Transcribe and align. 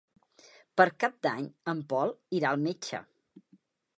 Per 0.79 0.87
Cap 1.03 1.19
d'Any 1.25 1.51
en 1.75 1.83
Pol 1.93 2.15
irà 2.39 2.53
al 2.53 2.63
metge. 2.65 3.05